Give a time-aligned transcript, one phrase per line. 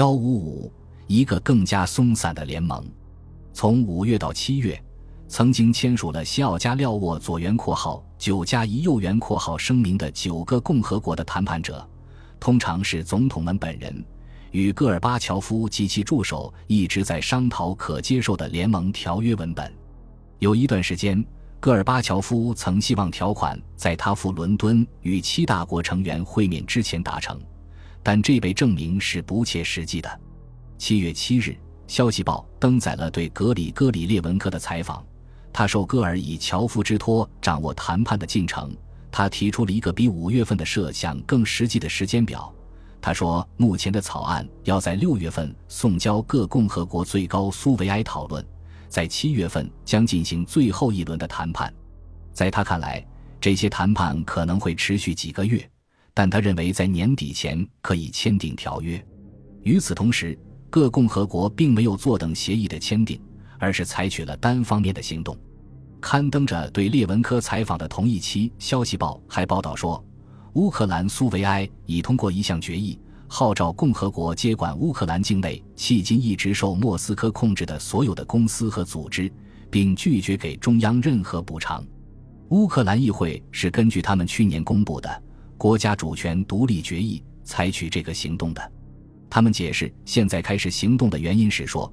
[0.00, 0.72] 幺五五，
[1.08, 2.82] 一个更加松散的联盟。
[3.52, 4.82] 从五月到七月，
[5.28, 11.86] 曾经签署了西奥加廖沃左元括号九加一右元括号声明的九个共和国的谈判者，
[12.40, 14.02] 通常是总统们本人，
[14.52, 19.70] 与戈尔巴乔夫及其助手一直在商讨可接受的联盟条约文本。
[20.38, 21.22] 有一段时间，
[21.60, 27.38] 戈尔巴乔夫曾希望条款在他赴伦敦与七大国成员会面之前达成。
[28.02, 30.20] 但这被证明是不切实际的。
[30.78, 31.50] 七月七日，
[31.86, 35.04] 《消息报》登载了对格里戈里列文科的采访。
[35.52, 38.74] 他受戈尔以樵夫之托掌握谈判的进程。
[39.12, 42.54] 他提出了一个比五月份的设想更实际的时间表。
[43.02, 48.44] 他说，目前的草案要在六月份送交各共和国最高苏维埃讨论，
[48.88, 51.72] 在七月份将进行最后一轮的谈判。
[52.32, 53.04] 在他看来，
[53.40, 55.68] 这些谈判可能会持续几个月。
[56.20, 59.02] 但他认为在年底前可以签订条约。
[59.62, 60.38] 与此同时，
[60.68, 63.18] 各共和国并没有坐等协议的签订，
[63.58, 65.34] 而是采取了单方面的行动。
[65.98, 70.04] 刊登着对列文科采访的同一期《消息报》还报道说，
[70.52, 79.32] 乌克兰苏维埃已通过一项决议，号召共和国接管乌克兰境内迄今一直受莫斯科控制的所有的公司和组织，
[79.70, 81.82] 并拒绝给中央任何补偿。
[82.50, 85.22] 乌克兰议会是根据他们去年公布的。
[85.60, 88.72] 国家主权独立决议采取这个行动的，
[89.28, 91.92] 他们解释现在开始行动的原因是说，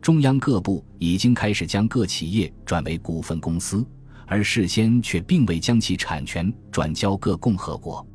[0.00, 3.84] 中央各部已经开始将各企业转为股份公司，
[4.24, 8.06] 而事先却并未将其产权转交各共和国。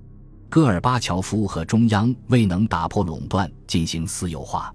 [0.48, 4.74] 戈尔巴乔夫和中央未能打破垄断进行私有化，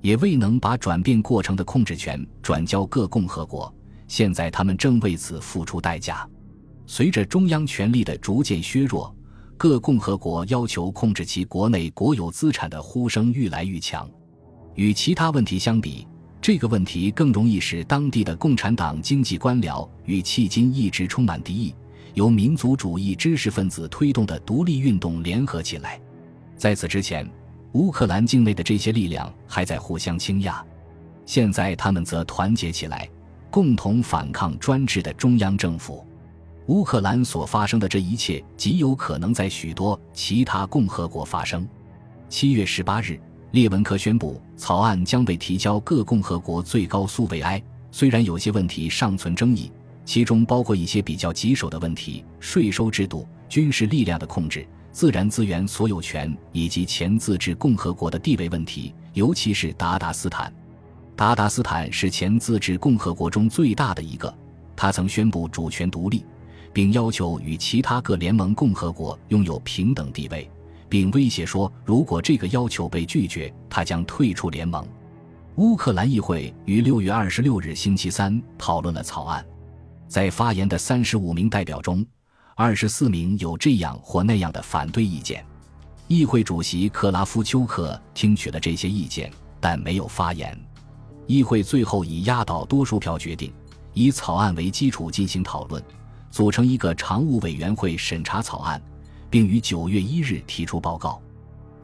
[0.00, 3.70] 也未能把转变过程的控制权转交各共和国。
[4.06, 6.26] 现在他们正为此付出代价。
[6.86, 9.14] 随着中央权力的逐渐削弱。
[9.58, 14.08] 各共和国要求控制其国内国有资产的呼声愈来愈强。
[14.76, 16.06] 与其他问题相比，
[16.40, 21.74] 这个问题更容易使当地的共产党经济官僚与迄今一直充满敌意、
[22.14, 26.00] 由民族主义知识分子推动的独立运动联合起来。
[26.56, 27.28] 在此之前，
[27.72, 30.64] 乌克兰境内的这些力量还在互相倾轧，
[31.26, 33.10] 现在他们则团结起来，
[33.50, 36.06] 共同反抗专制的中央政府。
[36.68, 41.66] 乌克兰所发生的这一切极有可能在许多其他共和国发生。
[42.28, 43.18] 七月十八日，
[43.52, 47.62] 列文科宣布草案将被提交各共和国最高苏维埃。
[47.90, 49.72] 虽然有些问题尚存争议，
[50.04, 60.52] 其中包括一些比较棘手的问题：税收制度、军事力量的控制、自然资源所有权以及前自治共和国的地位问题，尤其是达达斯坦。
[61.16, 64.32] 达达斯坦是前自治共和国中最大的一个，
[64.76, 66.22] 他曾宣布主权独立。
[66.72, 70.48] 并要求与其他各联盟共和国拥有平等地位，
[70.88, 74.86] 并威胁说，如果这个要求被拒绝，他将退出联盟。
[75.56, 79.44] 乌克兰议会于六月二十六日星期三讨论了草案，
[80.06, 82.06] 在发言的三十五名代表中，
[82.54, 85.44] 二十四名有这样或那样的反对意见。
[86.06, 90.56] 议会主席克拉夫丘克听取了这些意见，但没有发言。
[91.26, 93.52] 议会最后以压倒多数票决定，
[93.92, 95.82] 以草案为基础进行讨论。
[96.30, 98.80] 组成一个常务委员会审查草案，
[99.30, 101.20] 并于九月一日提出报告。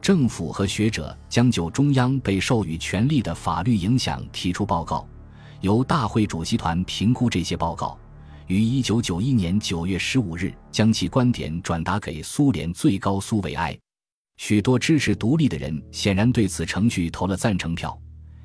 [0.01, 5.07] 政府和学者将就中央被授予权力的法律影响提出报告，
[5.61, 7.97] 由大会主席团评估这些报告，
[8.45, 13.75] 于一九九一年九月十五日将其观点转达给苏联最高苏维埃。
[14.37, 17.97] 许多支持独立的人显然对此程序投了赞成票，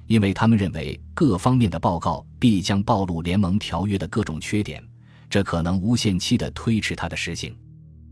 [0.06, 4.82] 因为他们认为各方面的报告必将暴露联盟条约的各种缺点。
[5.30, 7.56] 这可能无限期地推迟它的实行，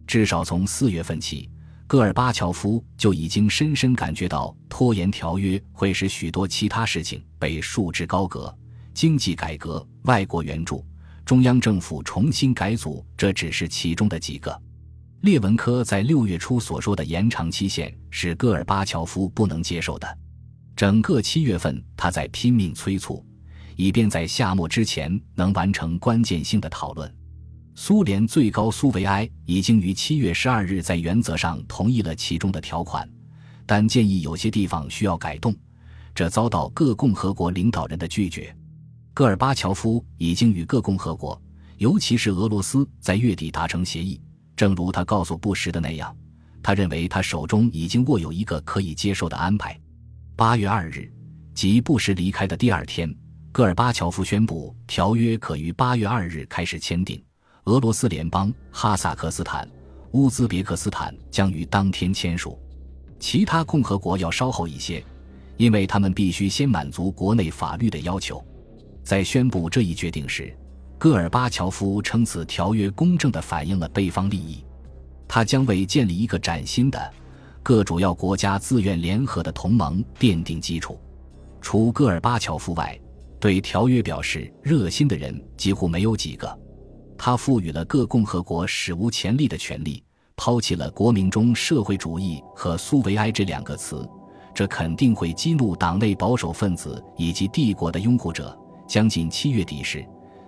[0.06, 1.50] 至少从四月份起，
[1.88, 8.56] 戈尔巴乔夫就已经深深感觉到拖延条约会使许多其他事情被束之高阁。
[8.94, 10.84] 经济改革、外国援助、
[11.24, 14.62] 中央政府重新改组，这只是其中的几个。
[15.22, 20.18] 列文科在六月初所说的延长期限是戈尔巴乔夫不能接受的。
[20.76, 23.24] 整个七月份，他在拼命催促。
[23.78, 27.14] 以便在夏末之前能完成关键性的讨论。
[27.76, 33.08] 苏联最高苏维埃已经于七月十二日在原则上同意了其中的条款，
[33.64, 35.54] 但建议有些地方需要改动，
[36.12, 38.52] 这遭到各共和国领导人的拒绝。
[39.14, 41.40] 戈尔巴乔夫已经与各共和国，
[41.76, 44.20] 尤其是俄罗斯，在月底达成协议。
[44.56, 46.12] 正如他告诉布什的那样，
[46.64, 49.78] 他认为他手中已经握有一个可以接受的安排。
[50.34, 51.08] 八月二日，
[51.54, 53.14] 即布什离开的第二天。
[53.50, 57.20] 戈尔巴乔夫宣布，条约可于八月二日开始签订。
[57.64, 59.68] 俄罗斯联邦、哈萨克斯坦、
[60.12, 62.58] 乌兹别克斯坦将于当天签署，
[63.18, 65.02] 其他共和国要稍后一些，
[65.56, 68.42] 因为他们必须先满足国内法律的要求。
[69.02, 70.54] 在宣布这一决定时，
[70.98, 74.64] 戈尔巴乔夫称此条约公正地反映了贝方利益，
[75.26, 77.12] 他将为建立一个崭新的、
[77.62, 81.00] 各主要国家自愿联合的同盟奠定基础。
[81.60, 82.98] 除戈尔巴乔夫外，
[83.40, 86.58] 对条约表示热心的人几乎没有几个。
[87.16, 90.02] 他赋予了各共和国史无前例的权利，
[90.36, 94.08] 抛弃了国民中社会主义和苏维埃这两个词，
[94.54, 98.56] 这肯定会激怒党内保守分子以及帝国的拥护者。
[98.86, 100.02] 将近七月底时，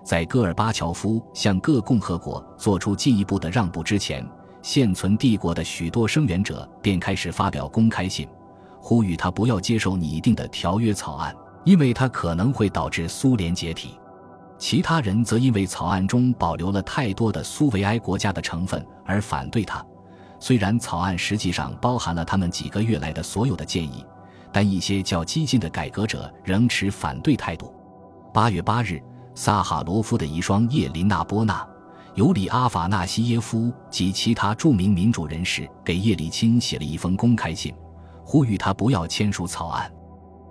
[0.05, 4.27] 在戈尔巴乔夫向各共和国做出进一步的让步之前，
[4.63, 8.27] 现存帝国的许多声援者便开始发表公开信，
[8.81, 11.35] 呼吁他不要接受拟定的条约草案，
[11.65, 13.99] 因为它可能会导致苏联解体。
[14.59, 19.85] 其他人则因为草案中保留了太多的苏维埃国家的成分而反对它。
[20.39, 24.05] 虽然草案实际上包含了他们几个月来的所有的建议，
[24.53, 27.75] 但一些较激进的改革者仍持反对态度。
[28.33, 29.03] 八月八日，
[29.35, 31.67] 萨哈罗夫的遗孀叶琳娜·波娜、
[32.15, 37.75] 尤里·阿法纳西耶夫及其他著名民主人士给叶利钦写了一封公开信，
[38.25, 39.91] 呼吁他不要签署草案。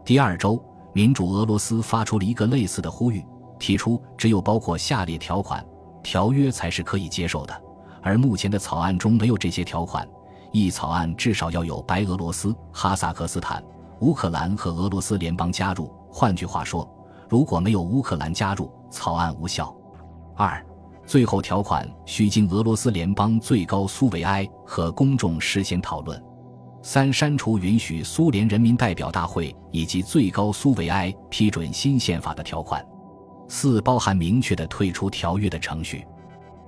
[0.05, 0.63] 第二周，
[0.99, 3.25] 民主俄罗斯发出了一个类似的呼吁，
[3.57, 5.65] 提出只有包括下列条款，
[6.03, 7.61] 条约才是可以接受的。
[8.01, 10.05] 而目前的草案中没有这些条款。
[10.51, 13.63] 一草案至少要有白俄罗斯、哈萨克斯坦、
[14.01, 15.89] 乌克兰和俄罗斯联邦加入。
[16.11, 16.85] 换句话说。
[17.29, 19.73] 如果没有乌克兰加入，草案无效。
[20.35, 20.61] 二，
[21.05, 26.21] 最后条款需经俄罗斯联邦最高苏维埃和公众事先讨论。
[26.81, 32.83] 三，删除允许苏联人民代表大会以及最高苏维埃批准新宪法的条款。
[33.47, 36.05] 四，包含明确的退出条约的程序。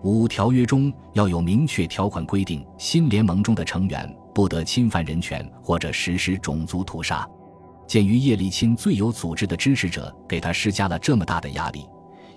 [0.03, 7.27] 五，条约中要有明确条款规定，新联盟中的成员不得侵犯人权或者实施种族屠杀。
[7.87, 11.85] 鉴于叶利钦最有组织的支持者给他施加了这么大的压力，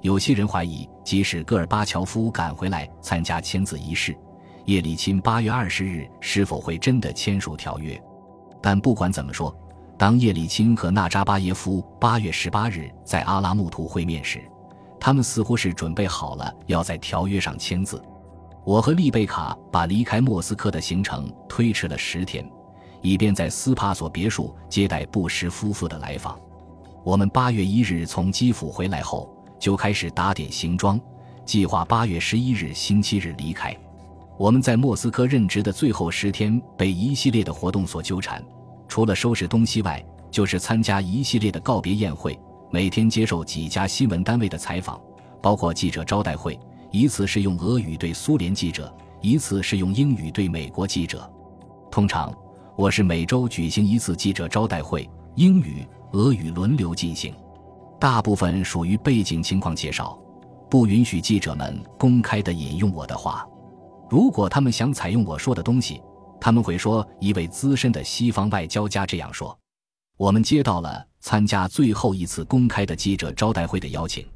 [0.02, 4.16] 有些人怀疑，即使戈尔巴乔夫赶回来参加签字仪式，
[4.64, 8.00] 叶利钦八月二十日是否会真的签署条约。
[8.62, 9.54] 但不管怎么说，
[9.98, 14.40] 当叶利钦和纳扎巴耶夫八月十八日在阿拉木图会面时，
[14.98, 18.02] 他们似乎是准备好了要在条约上签字。
[18.64, 22.48] 我和丽贝卡把离开莫斯科的行程推迟了十天。
[23.02, 26.40] 以便在斯帕索别墅接待布什夫妇的来访。
[27.04, 30.98] 我们八月一日从基辅回来后，就开始打点行装，
[31.44, 33.76] 计划八月十一日星期日离开。
[34.36, 38.44] 我们在莫斯科任职的最后十天被一系列的活动所纠缠，
[38.88, 42.38] 除了收拾东西外，就是参加一系列的告别宴会，
[42.70, 45.00] 每天接受几家新闻单位的采访，
[45.40, 46.58] 包括记者招待会，
[46.90, 51.30] 一次是用俄语对苏联记者，一次是用英语对美国记者，
[51.90, 52.34] 通常。
[52.76, 57.32] 我是每周举行一次记者招待会，英语、俄语轮流进行，
[58.00, 60.18] 大部分属于背景情况介绍，
[60.68, 63.46] 不允许记者们公开的引用我的话。
[64.10, 66.00] 如果他们想采用我说的东西，
[66.40, 69.58] 他们会说一位资深的西方外交家这样说。
[70.16, 74.26] 我们接到了参加最后一次公开的记者招待会的邀请，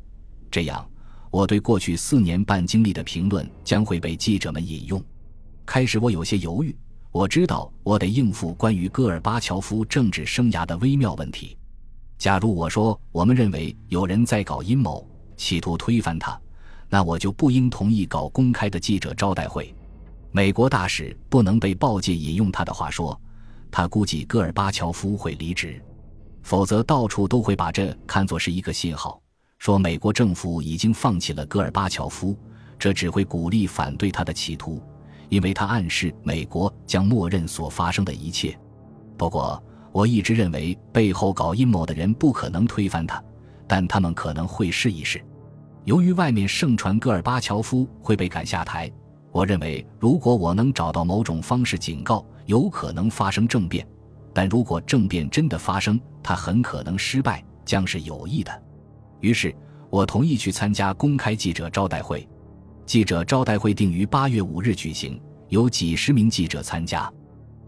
[0.51, 0.85] 这样
[1.31, 5.03] 我对过去四年半经历的评论将会被记者们引用。
[5.65, 6.75] 开始我有些犹豫。
[7.11, 11.57] 我知道我得应付关于戈尔巴乔夫政治生涯的微妙问题。
[12.19, 16.39] 假如我说我们认为有人在搞阴谋，企图推翻他，
[16.89, 19.75] 那我就不应同意搞公开的记者招待会。
[20.31, 23.19] 美国大使不能被报界引用他的话说，
[23.71, 25.83] 他估计戈尔巴乔夫会离职，
[26.43, 29.21] 否则到处都会把这看作是一个信号，
[29.59, 32.37] 说美国政府已经放弃了戈尔巴乔夫，
[32.79, 34.83] 这只会鼓励反对他的企图。
[35.31, 38.59] 因为他暗示美国将默认所发生的一切。
[39.19, 43.23] 不过，我一直认为背后搞阴谋的人不可能推翻他，
[43.67, 45.23] 但他们可能会试一试。
[45.89, 48.93] 由于外面盛传戈尔巴乔夫会被赶下台，
[49.33, 53.89] 我认为如果我能找到某种方式警告有可能发生政变，
[54.35, 58.63] 但如果政变真的发生，他很可能失败，将是有益的。
[59.21, 59.57] 于是
[59.89, 62.29] 我同意去参加公开记者招待会。
[62.85, 65.19] 记者招待会定于八月五日举行，
[65.49, 67.11] 有几十名记者参加。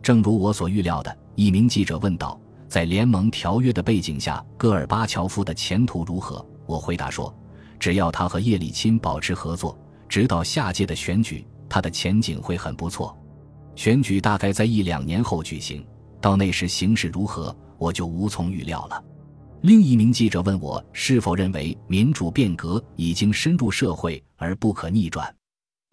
[0.02, 7.34] 正如我所预料的，一名记者问道：“在联盟条约的背景下，戈尔巴乔夫的前途如何？”我回答说
[7.80, 9.76] ：“只要他和叶利钦保持合作，
[10.08, 13.16] 直到下届的选举，他的前景会很不错。
[13.74, 15.84] 选举大概在一两年后举行，
[16.20, 19.02] 到那时形势如何，我就无从预料了。”
[19.62, 25.34] 另一名记者问我是否认为民主变革已经深入社会而不可逆转，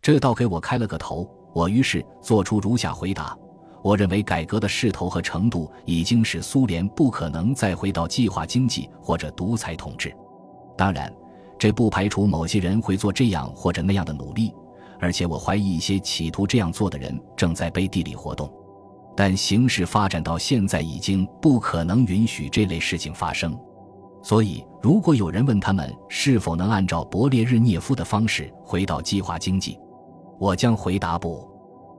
[0.01, 1.29] 这倒给我开了个头。
[1.53, 3.37] 我于是做出如下回答：
[3.83, 10.15] 我认为改革的势头和程度已经使苏联不可能再回到计划经济或者独裁统治。
[10.77, 11.13] 当然，
[11.57, 14.53] 这不排除某些人会做这样或者那样的努力，
[14.99, 18.51] 而且我怀疑一些企图这样做的人正在背地里活动。
[19.15, 23.57] 但形势发展到现在，已经不可能允许这类事情发生。
[24.21, 29.79] 所以，如果有人问他们是否能按照勃列日涅夫的方式回到计划经济，
[30.39, 31.49] 我将回答不，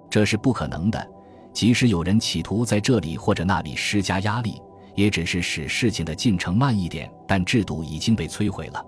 [0.08, 1.08] 这是不可能的。
[1.52, 4.60] 即使有人企图在这里或者那里施加压力，
[4.94, 7.10] 也只是使事情的进程慢一点。
[7.26, 8.84] 但制度已经被摧毁了，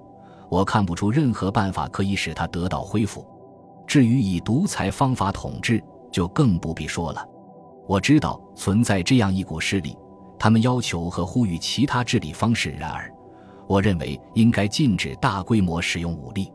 [0.51, 3.25] 我看不出任何办法可以使他得到恢复。
[3.87, 7.25] 至于以独裁方法统治，就更不必说了。
[7.87, 9.97] 我知道存在这样一股势力，
[10.39, 12.71] 他们要求和呼吁其他治理方式。
[12.71, 13.11] 然而。
[13.69, 16.53] 我认为应该禁止大规模使用武力。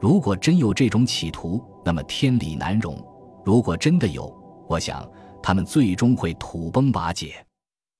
[0.00, 2.96] 如果真有这种企图，那么天理难容；
[3.44, 4.36] 如果真的有，
[4.68, 5.08] 我想
[5.40, 7.34] 他们最终会土崩瓦解。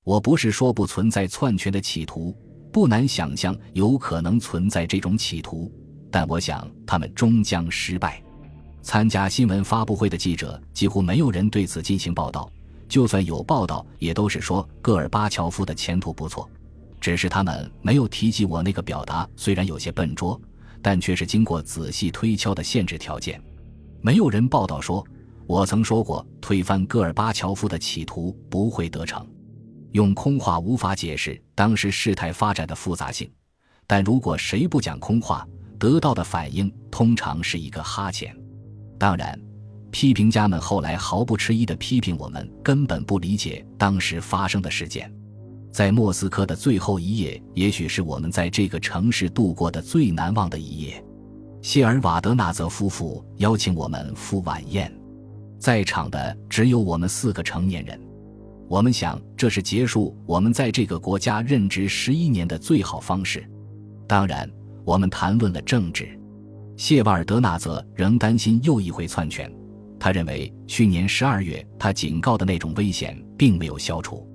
[0.02, 2.34] 我不是说不存在篡权的企图，
[2.78, 5.68] 不难想象有可能存在这种企图，
[6.12, 8.22] 但我想他们终将失败。
[8.82, 12.48] 参加新闻发布会的记者几乎没有人对此进行报道，
[12.88, 16.48] 就算有报道，也都是说戈尔巴乔夫的前途不错。
[17.00, 20.40] 只是他们没有提及我那个表达，虽然有些笨拙，
[20.80, 23.42] 但却是经过仔细推敲的限制条件。
[24.00, 25.04] 没有人报道说
[25.48, 29.26] 我曾说过推翻戈尔巴乔夫的企图不会得逞。
[29.92, 33.30] 用空话无法解释当时事态发展的复杂性，
[33.86, 35.46] 但如果谁不讲空话，
[35.78, 38.34] 得到的反应通常是一个哈欠。
[38.98, 39.40] 当然，
[39.90, 45.12] 批评家们后来毫不迟疑地批评我们根本不理解当时发生的事件。
[45.70, 51.02] 在莫斯科的最后一夜，也许是我们在这个城市度过的最难忘的一夜。
[51.62, 54.92] 谢尔瓦德纳泽夫妇邀请我们赴晚宴，
[55.58, 58.00] 在场的只有我们四个成年人。
[58.68, 63.48] 我们想，这是结束我们在这个国家任职十一年的最好方式。
[64.06, 64.48] 当然，
[64.84, 66.06] 我们谈论了政治。
[66.76, 69.50] 谢瓦尔德纳泽仍担心又一回篡权，
[69.98, 74.28] 他认为去年十二月他警告的那种危险并没有消除。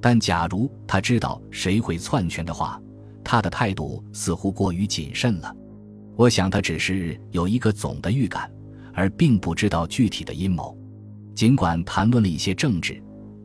[0.00, 2.80] 但假如他知道谁会篡权的话，
[3.22, 5.54] 他的态度似乎过于谨慎了。
[6.16, 8.50] 我想他只是有一个总的预感，
[8.94, 10.74] 而并不知道具体的阴谋。
[11.34, 13.02] 尽管谈论了一些政治，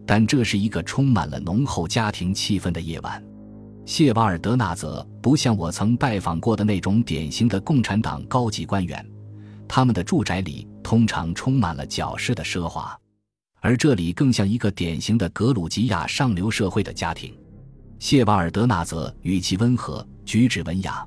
[0.10, 3.24] 但这是一个充满了浓厚家庭气氛的夜晚。
[3.86, 9.08] 谢瓦尔德纳泽不像我曾拜访过的那种典型的共产党高级官员，
[9.68, 13.00] 他们的住宅里通常充满了矫饰的奢华。
[13.60, 17.32] 而这里更像一个典型的格鲁吉亚上流社会的家庭。
[18.00, 21.06] 谢瓦尔德纳泽语气温和，举止文雅，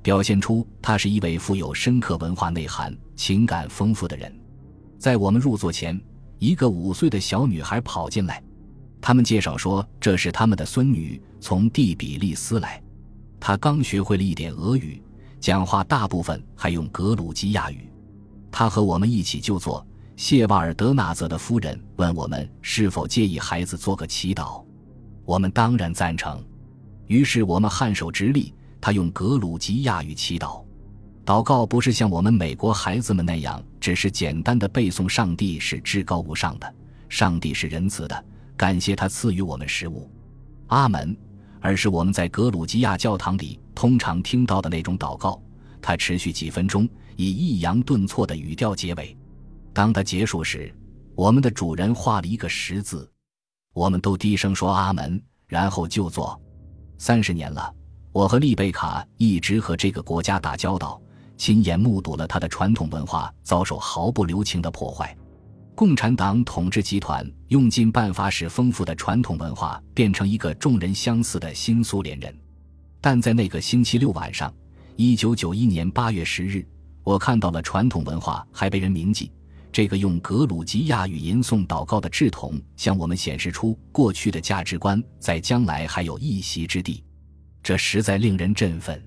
[0.00, 4.32] 表现出他是一位富有深刻文化内涵、情感丰富的人。
[4.96, 6.00] 在我们入座前，
[6.44, 8.42] 一个五岁的小女孩跑进来，
[9.00, 12.82] 他们介绍说这是他们的孙女，从蒂比利斯来。
[13.40, 15.02] 她刚学会了一点俄语，
[15.40, 17.88] 讲话大部分还用格鲁吉亚语。
[18.52, 19.84] 她和我们一起就坐。
[20.16, 24.62] 谢瓦尔德纳泽的夫人问我们是否介意孩子做个祈祷，
[25.24, 26.44] 我们当然赞成。
[27.06, 30.63] 于是我们颔首直立，他用格鲁吉亚语祈祷。
[31.24, 36.74] 祷告不是像我们美国孩子们那样，只是简单的背诵“上帝是至高无上的，
[37.08, 38.24] 上帝是仁慈的，
[38.56, 40.10] 感谢他赐予我们食物，
[40.66, 41.16] 阿门”，
[41.60, 45.40] 而是我们在格鲁吉亚教堂里通常听到的那种祷告。
[45.80, 49.16] 它持续几分钟，以抑扬顿挫的语调结尾。
[49.72, 50.74] 当他结束时，
[51.14, 53.10] 我们的主人画了一个十字，
[53.72, 56.38] 我们都低声说阿门，然后就坐。
[56.98, 57.74] 三十年了，
[58.12, 61.00] 我和丽贝卡一直和这个国家打交道，
[61.36, 65.16] 亲眼目睹了他的传统文化遭受毫不留情的破坏。
[65.74, 72.32] 共产党统治集团用尽办法使丰富的传统文化变成一个众人相似的新苏联人。
[73.00, 74.54] 但在那个星期六晚上，
[74.96, 76.64] 一九九一年八月十日，
[77.02, 79.32] 我看到了传统文化还被人铭记。
[79.72, 87.02] 这个用格鲁吉亚语吟诵祷告的智童，向我们显示出过去的价值观在将来还有一席之地，
[87.60, 89.04] 这实在令人振奋。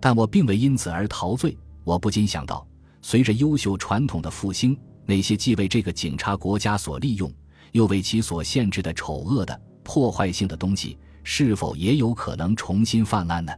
[0.00, 2.66] 但我并未因此而陶醉，我不禁想到，
[3.02, 7.32] 随着优秀传统的复兴，那些既为这个警察国家所利用，
[7.72, 13.52] 又为其所限制的丑恶的破坏性的东西，是否也有可能重新泛滥呢？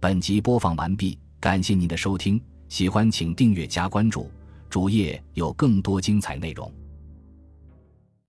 [0.00, 2.40] 本集播放完毕，感谢您的收听。
[2.68, 4.30] 喜欢请订阅加关注，
[4.68, 6.72] 主页有更多精彩内容。